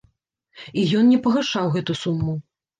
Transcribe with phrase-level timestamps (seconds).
[0.79, 2.33] І ён не пагашаў гэту суму.